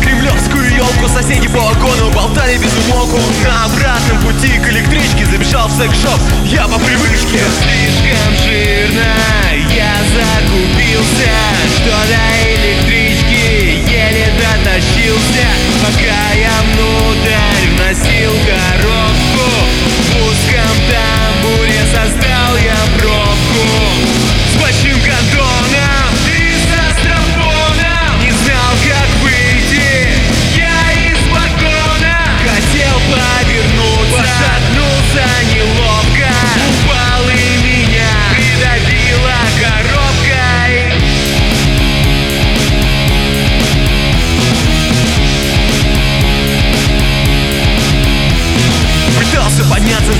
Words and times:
кремлевскую 0.00 0.74
елку. 0.74 1.08
Соседи 1.08 1.48
по 1.48 1.60
вагону 1.60 2.10
болтали 2.12 2.56
без 2.58 2.72
умолку. 2.86 3.18
На 3.44 3.64
обратном 3.64 4.20
пути 4.22 4.58
к 4.58 4.68
электричке 4.68 5.26
забежал 5.26 5.68
в 5.68 5.72
секс-шоп. 5.72 6.20
Я 6.44 6.66
по 6.68 6.78
привычке. 6.78 7.40
Слишком 7.60 8.36
жирно 8.44 9.09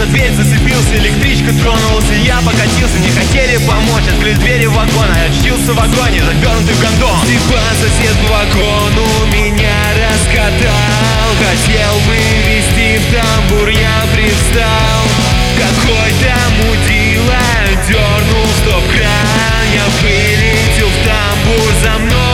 за 0.00 0.06
дверь 0.06 0.32
зацепился, 0.32 0.96
электричка 0.96 1.52
тронулась 1.52 2.10
И 2.10 2.24
я 2.24 2.40
покатился, 2.40 2.98
не 2.98 3.10
хотели 3.10 3.58
помочь 3.66 4.08
Открыли 4.08 4.34
двери 4.34 4.66
в 4.66 4.72
вагон, 4.72 5.08
а 5.14 5.18
я 5.18 5.30
очутился 5.30 5.72
в 5.72 5.76
вагоне 5.76 6.24
Завернутый 6.24 6.74
в 6.74 6.80
гондон 6.80 7.20
Ты 7.26 7.36
по 7.48 7.60
сосед 7.76 8.16
по 8.24 8.32
вагону 8.32 9.06
меня 9.32 9.76
раскатал. 10.00 11.28
Хотел 11.36 11.94
вывести 12.08 12.98
в 12.98 13.12
тамбур, 13.12 13.68
я 13.68 14.06
пристал 14.14 15.02
Какой-то 15.60 16.32
мудила 16.56 17.50
дернул 17.86 18.46
стоп-кран 18.62 19.66
Я 19.74 19.84
вылетел 20.00 20.88
в 20.88 20.98
тамбур 21.04 21.72
за 21.82 21.98
мной 21.98 22.29